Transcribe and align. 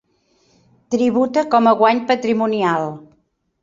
Tributa 0.95 1.45
com 1.53 1.71
a 1.71 1.77
guany 1.85 2.05
patrimonial. 2.15 2.95